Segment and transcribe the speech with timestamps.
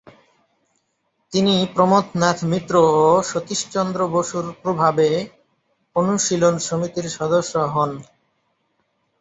[1.33, 5.07] তিনি প্রমথনাথ মিত্র ও সতীশচন্দ্র বসুর প্রভাবে
[5.95, 7.91] অনুশীলন সমিতির সদস্য হন।